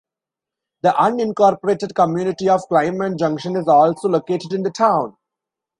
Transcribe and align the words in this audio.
The 0.81 0.93
unincorporated 0.97 1.93
community 1.93 2.49
of 2.49 2.61
Clyman 2.67 3.19
Junction 3.19 3.55
is 3.55 3.67
also 3.67 4.09
located 4.09 4.51
in 4.51 4.63
the 4.63 4.71
town. 4.71 5.15